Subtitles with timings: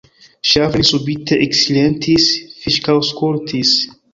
[0.51, 2.27] Ŝavrin subite eksilentis,
[2.65, 3.79] fiksaŭskultis.